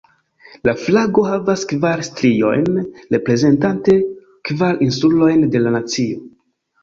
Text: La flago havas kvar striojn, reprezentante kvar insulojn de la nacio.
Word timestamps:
La 0.67 0.73
flago 0.83 1.23
havas 1.31 1.65
kvar 1.73 2.01
striojn, 2.07 2.79
reprezentante 3.15 3.97
kvar 4.51 4.83
insulojn 4.87 5.45
de 5.57 5.61
la 5.67 5.75
nacio. 5.77 6.25